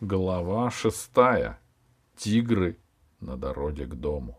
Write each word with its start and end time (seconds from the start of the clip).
Глава 0.00 0.70
шестая. 0.70 1.58
Тигры 2.16 2.76
на 3.18 3.36
дороге 3.36 3.84
к 3.84 3.96
дому. 3.96 4.38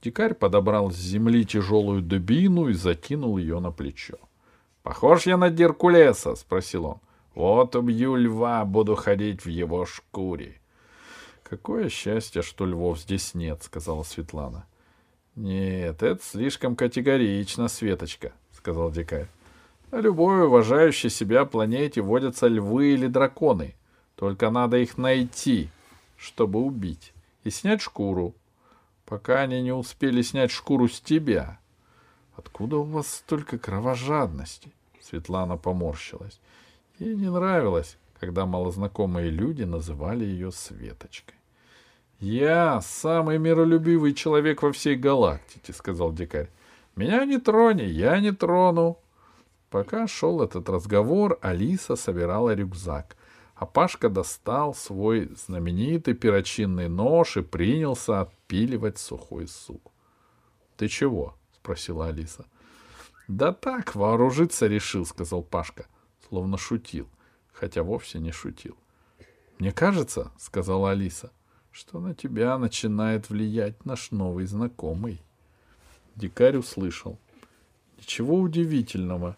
Дикарь 0.00 0.34
подобрал 0.34 0.92
с 0.92 0.94
земли 0.94 1.44
тяжелую 1.44 2.02
дубину 2.02 2.68
и 2.68 2.72
закинул 2.72 3.36
ее 3.36 3.58
на 3.58 3.72
плечо.— 3.72 4.16
Похож 4.84 5.26
я 5.26 5.36
на 5.36 5.50
Геркулеса?— 5.50 6.34
спросил 6.36 6.86
он.— 6.86 7.00
Вот 7.34 7.74
убью 7.74 8.14
льва, 8.14 8.64
буду 8.64 8.94
ходить 8.94 9.44
в 9.44 9.48
его 9.48 9.84
шкуре.— 9.84 10.60
Какое 11.42 11.88
счастье, 11.88 12.42
что 12.42 12.64
львов 12.64 13.00
здесь 13.00 13.34
нет,— 13.34 13.62
сказала 13.64 14.04
Светлана.— 14.04 14.66
Нет, 15.34 16.00
это 16.04 16.22
слишком 16.22 16.76
категорично, 16.76 17.66
Светочка,— 17.66 18.32
сказал 18.52 18.92
дикарь.— 18.92 19.26
На 19.90 19.98
любой 19.98 20.46
уважающей 20.46 21.10
себя 21.10 21.44
планете 21.44 22.02
водятся 22.02 22.46
львы 22.46 22.94
или 22.94 23.08
драконы. 23.08 23.74
Только 24.18 24.50
надо 24.50 24.78
их 24.78 24.98
найти, 24.98 25.70
чтобы 26.16 26.58
убить, 26.58 27.12
и 27.44 27.50
снять 27.50 27.80
шкуру, 27.80 28.34
пока 29.04 29.42
они 29.42 29.62
не 29.62 29.72
успели 29.72 30.22
снять 30.22 30.50
шкуру 30.50 30.88
с 30.88 31.00
тебя. 31.00 31.60
Откуда 32.34 32.78
у 32.78 32.82
вас 32.82 33.06
столько 33.06 33.58
кровожадности? 33.58 34.72
Светлана 35.00 35.56
поморщилась. 35.56 36.40
Ей 36.98 37.14
не 37.14 37.30
нравилось, 37.30 37.96
когда 38.18 38.44
малознакомые 38.44 39.30
люди 39.30 39.62
называли 39.62 40.24
ее 40.24 40.50
Светочкой. 40.50 41.36
«Я 42.18 42.80
самый 42.80 43.38
миролюбивый 43.38 44.14
человек 44.14 44.62
во 44.64 44.72
всей 44.72 44.96
галактике»,— 44.96 45.72
сказал 45.74 46.12
дикарь. 46.12 46.50
«Меня 46.96 47.24
не 47.24 47.38
трони, 47.38 47.84
я 47.84 48.18
не 48.18 48.32
трону». 48.32 48.98
Пока 49.70 50.08
шел 50.08 50.42
этот 50.42 50.68
разговор, 50.68 51.38
Алиса 51.40 51.94
собирала 51.94 52.52
рюкзак 52.52 53.14
а 53.58 53.66
Пашка 53.66 54.08
достал 54.08 54.72
свой 54.72 55.34
знаменитый 55.34 56.14
перочинный 56.14 56.88
нож 56.88 57.36
и 57.36 57.42
принялся 57.42 58.20
отпиливать 58.20 58.98
сухой 58.98 59.48
сук.— 59.48 59.90
Ты 60.76 60.86
чего?— 60.86 61.34
спросила 61.56 62.06
Алиса.— 62.06 62.46
Да 63.28 63.52
так, 63.52 63.96
вооружиться 63.96 64.68
решил,— 64.68 65.04
сказал 65.06 65.42
Пашка, 65.42 65.86
словно 66.28 66.56
шутил, 66.56 67.08
хотя 67.52 67.82
вовсе 67.82 68.20
не 68.20 68.30
шутил.— 68.30 68.76
Мне 69.58 69.72
кажется,— 69.72 70.30
сказала 70.38 70.92
Алиса,— 70.92 71.32
что 71.72 71.98
на 71.98 72.14
тебя 72.14 72.56
начинает 72.58 73.28
влиять 73.28 73.84
наш 73.84 74.12
новый 74.12 74.46
знакомый. 74.46 75.20
Дикарь 76.14 76.58
услышал.— 76.58 77.18
Ничего 77.98 78.36
удивительного. 78.36 79.36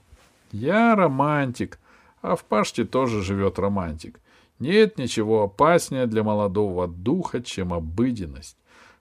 Я 0.53 0.95
романтик,— 0.95 1.79
а 2.23 2.37
в 2.37 2.45
Паште 2.45 2.85
тоже 2.85 3.23
живет 3.23 3.59
романтик. 3.59 4.21
Нет 4.59 4.99
ничего 4.99 5.45
опаснее 5.45 6.07
для 6.07 6.23
молодого 6.23 6.87
духа, 6.87 7.43
чем 7.43 7.73
обыденность. 7.73 8.57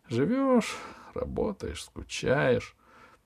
Живешь, 0.08 0.78
работаешь, 1.14 1.84
скучаешь. 1.84 2.76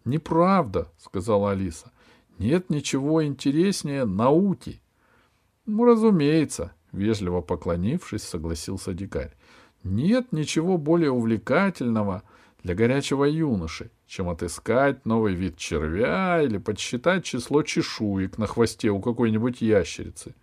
—Неправда,— 0.06 0.92
сказала 0.98 1.52
Алиса.— 1.52 1.92
Нет 2.38 2.70
ничего 2.70 3.24
интереснее 3.24 4.04
науки.— 4.04 4.82
Ну, 5.66 5.86
разумеется,— 5.86 6.74
вежливо 6.92 7.40
поклонившись, 7.40 8.24
согласился 8.24 8.94
дикарь.— 8.94 9.34
Нет 9.84 10.34
ничего 10.34 10.78
более 10.78 11.12
увлекательного 11.12 12.24
для 12.64 12.76
горячего 12.76 13.26
юноши, 13.26 13.92
чем 14.08 14.30
отыскать 14.30 15.06
новый 15.06 15.34
вид 15.34 15.58
червя 15.58 16.42
или 16.42 16.58
подсчитать 16.58 17.26
число 17.26 17.62
чешуек 17.62 18.38
на 18.38 18.48
хвосте 18.48 18.90
у 18.90 19.02
какой-нибудь 19.02 19.62
ящерицы. 19.62 20.34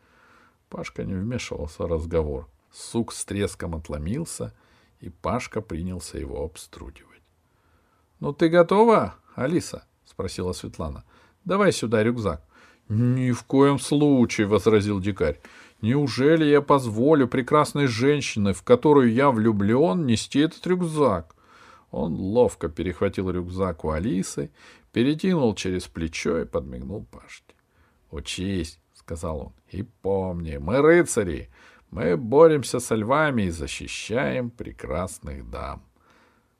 Пашка 0.68 1.04
не 1.04 1.14
вмешивался 1.14 1.84
в 1.84 1.86
разговор. 1.86 2.46
Сук 2.70 3.12
с 3.12 3.24
треском 3.24 3.74
отломился, 3.74 4.54
и 5.00 5.08
Пашка 5.08 5.62
принялся 5.62 6.18
его 6.18 6.44
обструдивать.— 6.44 7.22
Ну 8.20 8.34
ты 8.34 8.48
готова, 8.48 9.14
Алиса?— 9.34 9.84
спросила 10.05 10.52
Светлана.— 10.52 11.05
Давай 11.45 11.72
сюда 11.72 12.05
рюкзак.— 12.05 12.42
Ни 12.89 13.33
в 13.33 13.45
коем 13.45 13.78
случае,— 13.78 14.46
возразил 14.48 15.00
дикарь.— 15.00 15.40
Неужели 15.80 16.45
я 16.45 16.61
позволю 16.61 17.27
прекрасной 17.27 17.86
женщине, 17.86 18.52
в 18.52 18.62
которую 18.62 19.11
я 19.11 19.30
влюблен, 19.30 20.05
нести 20.05 20.40
этот 20.40 20.66
рюкзак? 20.66 21.34
Он 21.90 22.14
ловко 22.14 22.68
перехватил 22.68 23.30
рюкзак 23.30 23.84
у 23.84 23.90
Алисы, 23.90 24.51
перетянул 24.92 25.55
через 25.55 25.89
плечо 25.89 26.40
и 26.40 26.45
подмигнул 26.45 27.05
Пашке.— 27.11 27.55
Учись,— 28.11 28.78
сказал 28.95 29.40
он,— 29.40 29.52
и 29.70 29.83
помни, 29.83 30.56
мы 30.56 30.80
рыцари, 30.80 31.51
мы 31.90 32.17
боремся 32.17 32.80
со 32.80 32.95
львами 32.95 33.42
и 33.42 33.51
защищаем 33.51 34.51
прекрасных 34.51 35.48
дам. 35.51 35.83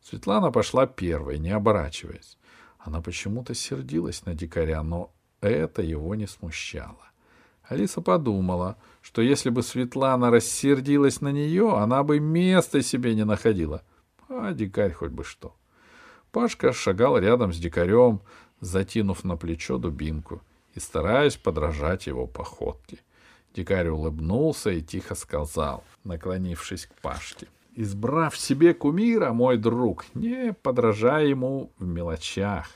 Светлана 0.03 0.51
пошла 0.51 0.87
первой, 0.87 1.39
не 1.39 1.51
оборачиваясь. 1.51 2.37
Она 2.79 3.01
почему-то 3.01 3.55
сердилась 3.55 4.25
на 4.25 4.35
дикаря, 4.35 4.83
но 4.83 5.13
это 5.41 5.83
его 5.83 6.15
не 6.15 6.27
смущало. 6.27 7.11
Алиса 7.63 8.01
подумала, 8.01 8.77
что 9.01 9.23
если 9.23 9.51
бы 9.51 9.63
Светлана 9.63 10.31
рассердилась 10.31 11.21
на 11.21 11.31
нее, 11.31 11.77
она 11.77 12.03
бы 12.03 12.19
места 12.19 12.83
себе 12.83 13.15
не 13.15 13.25
находила 13.25 13.85
а 14.31 14.53
дикарь 14.53 14.93
хоть 14.93 15.11
бы 15.11 15.25
что. 15.25 15.55
Пашка 16.31 16.73
шагал 16.73 17.19
рядом 17.19 17.53
с 17.53 17.59
дикарем, 17.59 18.21
затянув 18.61 19.25
на 19.25 19.37
плечо 19.37 19.79
дубинку 19.79 20.41
и 20.75 20.81
стараясь 20.81 21.37
подражать 21.37 22.07
его 22.07 22.27
походке. 22.27 22.99
Дикарь 23.55 23.89
улыбнулся 23.89 24.71
и 24.71 24.81
тихо 24.81 25.17
сказал, 25.17 25.83
наклонившись 26.05 26.87
к 26.87 26.95
Пашке. 27.01 27.49
«Избрав 27.75 28.37
себе 28.37 28.75
кумира, 28.75 29.33
мой 29.33 29.57
друг, 29.57 30.05
не 30.15 30.53
подражай 30.53 31.29
ему 31.29 31.73
в 31.79 31.87
мелочах». 31.87 32.69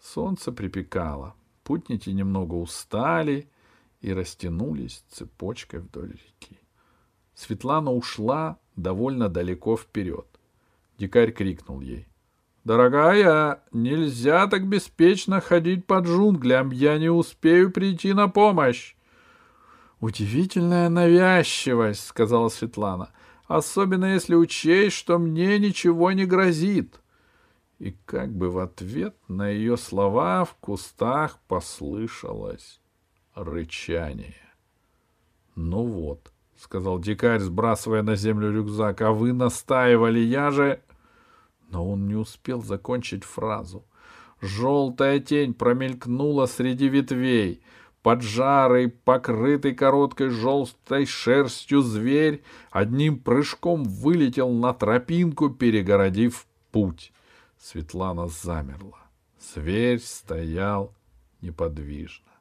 Солнце 0.00 0.52
припекало, 0.52 1.34
путники 1.64 2.10
немного 2.10 2.54
устали 2.54 3.48
и 4.00 4.12
растянулись 4.12 5.04
цепочкой 5.08 5.80
вдоль 5.80 6.12
реки. 6.12 6.58
Светлана 7.34 7.92
ушла 7.92 8.58
довольно 8.76 9.28
далеко 9.28 9.76
вперед. 9.76 10.31
Дикарь 11.02 11.32
крикнул 11.32 11.80
ей. 11.80 12.06
«Дорогая, 12.62 13.64
нельзя 13.72 14.46
так 14.46 14.68
беспечно 14.68 15.40
ходить 15.40 15.84
по 15.84 15.98
джунглям, 15.98 16.70
я 16.70 16.96
не 16.96 17.08
успею 17.08 17.72
прийти 17.72 18.12
на 18.12 18.28
помощь!» 18.28 18.94
«Удивительная 19.98 20.88
навязчивость»,— 20.88 22.06
сказала 22.06 22.50
Светлана, 22.50 23.10
«особенно 23.48 24.14
если 24.14 24.36
учесть, 24.36 24.94
что 24.94 25.18
мне 25.18 25.58
ничего 25.58 26.12
не 26.12 26.24
грозит». 26.24 27.00
И 27.80 27.96
как 28.04 28.32
бы 28.32 28.48
в 28.48 28.60
ответ 28.60 29.16
на 29.26 29.48
ее 29.48 29.76
слова 29.76 30.44
в 30.44 30.54
кустах 30.54 31.40
послышалось 31.48 32.80
рычание. 33.34 34.36
«Ну 35.56 35.82
вот»,— 35.82 36.30
сказал 36.56 37.00
дикарь, 37.00 37.40
сбрасывая 37.40 38.02
на 38.02 38.14
землю 38.14 38.52
рюкзак,— 38.52 39.00
«а 39.02 39.10
вы 39.10 39.32
настаивали, 39.32 40.20
я 40.20 40.52
же...» 40.52 40.80
Но 41.72 41.88
он 41.88 42.06
не 42.06 42.14
успел 42.14 42.62
закончить 42.62 43.24
фразу. 43.24 43.84
Желтая 44.42 45.20
тень 45.20 45.54
промелькнула 45.54 46.46
среди 46.46 46.88
ветвей. 46.88 47.62
Поджарый, 48.02 48.88
покрытый 48.88 49.74
короткой 49.74 50.28
желтой 50.28 51.06
шерстью 51.06 51.80
зверь 51.80 52.42
одним 52.70 53.18
прыжком 53.18 53.84
вылетел 53.84 54.50
на 54.50 54.74
тропинку, 54.74 55.48
перегородив 55.48 56.46
путь. 56.72 57.12
Светлана 57.58 58.26
замерла. 58.26 58.98
Зверь 59.54 60.00
стоял 60.00 60.92
неподвижно. 61.40 62.32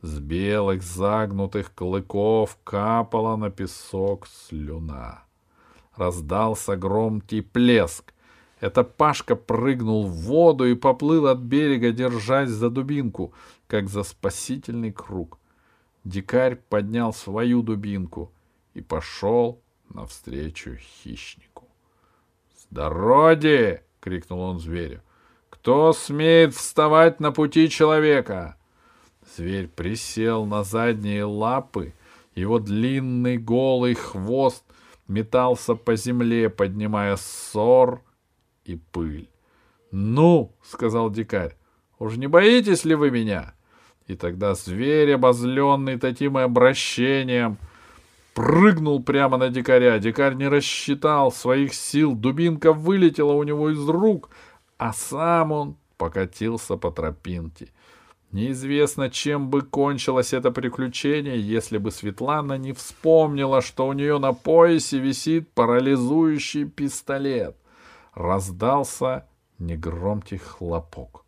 С 0.00 0.18
белых 0.18 0.82
загнутых 0.82 1.74
клыков 1.74 2.58
капала 2.64 3.36
на 3.36 3.50
песок 3.50 4.26
слюна. 4.26 5.24
Раздался 5.96 6.76
громкий 6.76 7.42
плеск. 7.42 8.13
Это 8.64 8.82
Пашка 8.82 9.36
прыгнул 9.36 10.06
в 10.06 10.12
воду 10.22 10.64
и 10.64 10.74
поплыл 10.74 11.26
от 11.26 11.38
берега, 11.38 11.92
держась 11.92 12.48
за 12.48 12.70
дубинку, 12.70 13.34
как 13.66 13.90
за 13.90 14.02
спасительный 14.04 14.90
круг. 14.90 15.38
Дикарь 16.04 16.56
поднял 16.56 17.12
свою 17.12 17.60
дубинку 17.60 18.32
и 18.72 18.80
пошел 18.80 19.60
навстречу 19.90 20.78
хищнику. 20.78 21.68
«С 22.56 22.64
дороги!»— 22.70 23.82
крикнул 24.00 24.40
он 24.40 24.58
зверю. 24.58 25.02
«Кто 25.50 25.92
смеет 25.92 26.54
вставать 26.54 27.20
на 27.20 27.32
пути 27.32 27.68
человека?» 27.68 28.56
Зверь 29.36 29.68
присел 29.68 30.46
на 30.46 30.64
задние 30.64 31.24
лапы, 31.24 31.92
его 32.34 32.58
длинный 32.58 33.36
голый 33.36 33.92
хвост 33.92 34.64
метался 35.06 35.74
по 35.74 35.96
земле, 35.96 36.48
поднимая 36.48 37.16
ссор 37.16 38.00
и 38.64 38.76
пыль. 38.76 39.28
«Ну!»— 39.90 40.52
сказал 40.62 41.10
дикарь. 41.10 41.56
«Уж 41.98 42.16
не 42.16 42.26
боитесь 42.26 42.84
ли 42.84 42.94
вы 42.94 43.10
меня?» 43.10 43.54
И 44.06 44.16
тогда 44.16 44.54
зверь, 44.54 45.12
обозленный 45.12 45.98
таким 45.98 46.36
обращением, 46.36 47.56
прыгнул 48.34 49.02
прямо 49.02 49.38
на 49.38 49.48
дикаря. 49.48 49.98
Дикарь 49.98 50.34
не 50.34 50.48
рассчитал 50.48 51.32
своих 51.32 51.72
сил, 51.72 52.14
дубинка 52.14 52.72
вылетела 52.72 53.32
у 53.32 53.42
него 53.44 53.70
из 53.70 53.88
рук, 53.88 54.28
а 54.76 54.92
сам 54.92 55.52
он 55.52 55.76
покатился 55.96 56.76
по 56.76 56.90
тропинке. 56.90 57.68
Неизвестно, 58.30 59.10
чем 59.10 59.48
бы 59.48 59.62
кончилось 59.62 60.32
это 60.32 60.50
приключение, 60.50 61.40
если 61.40 61.78
бы 61.78 61.92
Светлана 61.92 62.58
не 62.58 62.72
вспомнила, 62.72 63.62
что 63.62 63.86
у 63.86 63.92
нее 63.92 64.18
на 64.18 64.32
поясе 64.32 64.98
висит 64.98 65.48
парализующий 65.52 66.64
пистолет. 66.64 67.56
Раздался 68.14 69.26
негромкий 69.58 70.38
хлопок. 70.38 71.24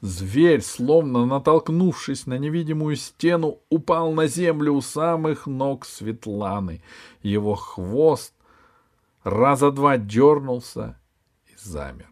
Зверь, 0.00 0.62
словно 0.62 1.26
натолкнувшись 1.26 2.26
на 2.26 2.38
невидимую 2.38 2.96
стену, 2.96 3.58
упал 3.68 4.12
на 4.12 4.26
землю 4.26 4.72
у 4.72 4.80
самых 4.80 5.46
ног 5.46 5.84
Светланы. 5.84 6.82
Его 7.22 7.54
хвост 7.54 8.32
раза 9.22 9.70
два 9.70 9.98
дернулся 9.98 10.98
и 11.46 11.52
замер. 11.58 12.08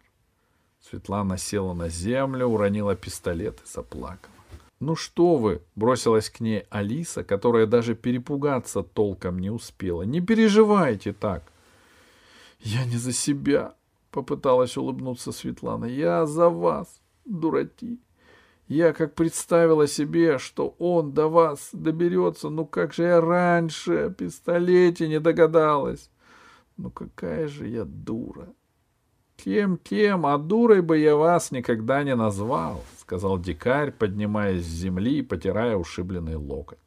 Светлана 0.82 1.38
села 1.38 1.72
на 1.72 1.88
землю, 1.88 2.46
уронила 2.46 2.94
пистолет 2.94 3.60
и 3.64 3.66
заплакала. 3.66 4.34
«Ну 4.80 4.94
что 4.94 5.36
вы!»— 5.36 5.62
бросилась 5.74 6.28
к 6.28 6.40
ней 6.40 6.64
Алиса, 6.68 7.24
которая 7.24 7.66
даже 7.66 7.94
перепугаться 7.94 8.82
толком 8.82 9.38
не 9.38 9.50
успела. 9.50 10.02
«Не 10.02 10.20
переживайте 10.20 11.14
так!» 11.14 11.42
«Я 12.60 12.84
не 12.84 12.96
за 12.96 13.12
себя!»— 13.12 13.74
попыталась 14.10 14.76
улыбнуться 14.76 15.32
Светлана. 15.32 15.86
«Я 15.86 16.26
за 16.26 16.48
вас!» 16.48 17.00
дураки. 17.28 18.00
Я 18.66 18.92
как 18.92 19.14
представила 19.14 19.86
себе, 19.86 20.38
что 20.38 20.74
он 20.78 21.12
до 21.12 21.28
вас 21.28 21.70
доберется, 21.72 22.50
ну 22.50 22.66
как 22.66 22.92
же 22.92 23.04
я 23.04 23.20
раньше 23.20 23.92
о 23.94 24.10
пистолете 24.10 25.08
не 25.08 25.20
догадалась. 25.20 26.10
Ну 26.76 26.90
какая 26.90 27.48
же 27.48 27.66
я 27.66 27.84
дура. 27.84 28.48
Тем-тем, 29.36 30.26
а 30.26 30.36
дурой 30.36 30.82
бы 30.82 30.98
я 30.98 31.16
вас 31.16 31.50
никогда 31.50 32.02
не 32.02 32.14
назвал, 32.14 32.84
сказал 33.00 33.38
дикарь, 33.38 33.92
поднимаясь 33.92 34.64
с 34.64 34.68
земли 34.68 35.20
и 35.20 35.22
потирая 35.22 35.76
ушибленный 35.76 36.34
локоть. 36.34 36.78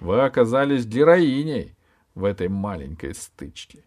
Вы 0.00 0.20
оказались 0.20 0.86
героиней 0.86 1.74
в 2.14 2.24
этой 2.24 2.48
маленькой 2.48 3.14
стычке. 3.14 3.84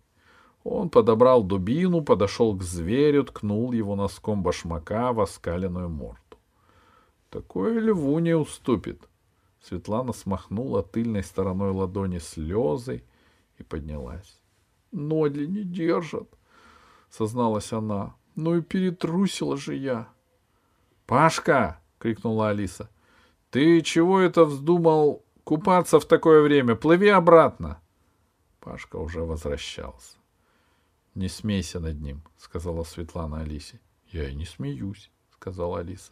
Он 0.69 0.89
подобрал 0.89 1.43
дубину, 1.43 2.01
подошел 2.01 2.53
к 2.53 2.61
зверю, 2.61 3.23
ткнул 3.23 3.71
его 3.71 3.95
носком 3.95 4.43
башмака 4.43 5.13
в 5.13 5.21
оскаленную 5.21 5.87
морду. 5.87 6.37
Такое 7.29 7.79
льву 7.79 8.19
не 8.19 8.35
уступит. 8.35 9.07
Светлана 9.61 10.11
смахнула 10.11 10.83
тыльной 10.83 11.23
стороной 11.23 11.71
ладони 11.71 12.17
слезы 12.17 13.05
и 13.57 13.63
поднялась. 13.63 14.41
Ноги 14.91 15.45
не 15.45 15.63
держат, 15.63 16.27
созналась 17.09 17.71
она. 17.71 18.15
Ну 18.35 18.57
и 18.57 18.61
перетрусила 18.61 19.55
же 19.55 19.73
я. 19.73 20.09
Пашка! 21.05 21.79
крикнула 21.97 22.49
Алиса. 22.49 22.89
Ты 23.51 23.79
чего 23.83 24.19
это 24.19 24.43
вздумал 24.43 25.23
купаться 25.45 26.01
в 26.01 26.05
такое 26.05 26.41
время? 26.41 26.75
Плыви 26.75 27.07
обратно. 27.07 27.79
Пашка 28.59 28.97
уже 28.97 29.21
возвращался. 29.21 30.16
Не 31.17 31.29
смейся 31.29 31.79
над 31.79 31.99
ним, 31.99 32.21
сказала 32.37 32.83
Светлана 32.83 33.41
Алисе. 33.41 33.79
Я 34.11 34.29
и 34.29 34.35
не 34.35 34.45
смеюсь, 34.45 35.09
сказала 35.31 35.79
Алиса. 35.79 36.11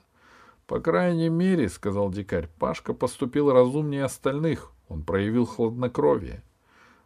По 0.66 0.80
крайней 0.80 1.30
мере, 1.30 1.70
сказал 1.70 2.10
дикарь, 2.10 2.50
Пашка 2.58 2.92
поступил 2.96 3.52
разумнее 3.52 4.06
остальных. 4.06 4.72
Он 4.90 5.04
проявил 5.04 5.46
хладнокровие. 5.46 6.42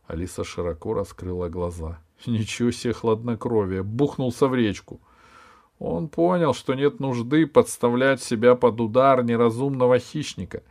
Алиса 0.08 0.46
широко 0.46 0.94
раскрыла 0.94 1.50
глаза. 1.50 2.00
Ничего 2.26 2.72
себе 2.72 2.94
хладнокровие! 2.94 3.84
Бухнулся 3.84 4.48
в 4.48 4.56
речку. 4.56 5.02
Он 5.78 6.08
понял, 6.08 6.54
что 6.54 6.76
нет 6.76 7.02
нужды 7.02 7.48
подставлять 7.48 8.24
себя 8.24 8.56
под 8.56 8.80
удар 8.80 9.26
неразумного 9.26 10.00
хищника. 10.00 10.64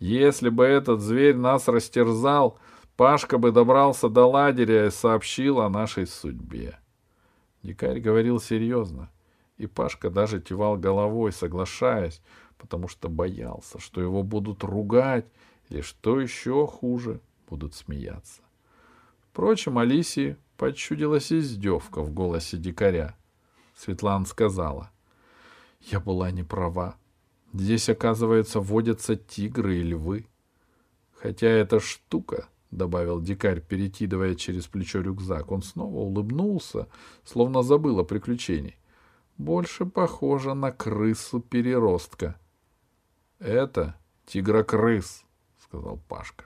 Если 0.00 0.50
бы 0.50 0.66
этот 0.66 1.00
зверь 1.00 1.36
нас 1.36 1.66
растерзал, 1.66 2.58
Пашка 2.96 3.38
бы 3.38 3.50
добрался 3.50 4.08
до 4.08 4.24
лагеря 4.26 4.86
и 4.86 4.90
сообщил 4.90 5.60
о 5.60 5.68
нашей 5.68 6.06
судьбе. 6.06 6.78
Дикарь 7.64 7.98
говорил 7.98 8.38
серьезно, 8.40 9.10
и 9.56 9.66
Пашка 9.66 10.10
даже 10.10 10.40
кивал 10.40 10.76
головой, 10.76 11.32
соглашаясь, 11.32 12.22
потому 12.56 12.86
что 12.86 13.08
боялся, 13.08 13.80
что 13.80 14.00
его 14.00 14.22
будут 14.22 14.62
ругать 14.62 15.26
или, 15.70 15.80
что 15.80 16.20
еще 16.20 16.68
хуже, 16.68 17.20
будут 17.48 17.74
смеяться. 17.74 18.42
Впрочем, 19.30 19.78
Алисии 19.78 20.36
почудилась 20.56 21.32
издевка 21.32 22.00
в 22.00 22.12
голосе 22.12 22.58
дикаря. 22.58 23.16
Светлана 23.74 24.24
сказала, 24.24 24.92
«Я 25.80 25.98
была 25.98 26.30
не 26.30 26.44
права. 26.44 26.96
Здесь, 27.52 27.88
оказывается, 27.88 28.60
водятся 28.60 29.16
тигры 29.16 29.78
и 29.78 29.82
львы. 29.82 30.26
Хотя 31.14 31.48
эта 31.48 31.80
штука 31.80 32.48
добавил 32.76 33.20
дикарь, 33.20 33.60
перекидывая 33.60 34.34
через 34.34 34.66
плечо 34.66 35.00
рюкзак. 35.00 35.50
Он 35.50 35.62
снова 35.62 35.96
улыбнулся, 35.96 36.88
словно 37.24 37.62
забыл 37.62 38.00
о 38.00 38.04
приключении. 38.04 38.76
Больше 39.36 39.86
похоже 39.86 40.54
на 40.54 40.70
крысу-переростка.— 40.70 42.38
Это 43.38 43.96
тигрокрыс,— 44.26 45.24
сказал 45.58 45.98
Пашка. 46.08 46.44